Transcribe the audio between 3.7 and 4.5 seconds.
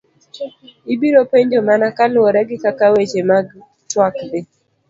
tuak dhi.